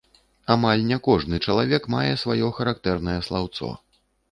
[0.53, 3.73] Амаль не кожны чалавек мае сваё характэрнае слаўцо.